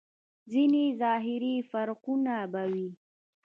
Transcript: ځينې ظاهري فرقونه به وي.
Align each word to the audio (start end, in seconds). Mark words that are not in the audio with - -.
ځينې 0.51 0.83
ظاهري 1.01 1.55
فرقونه 1.71 2.33
به 2.51 2.63
وي. 2.71 2.89